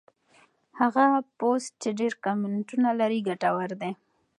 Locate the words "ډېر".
1.99-2.13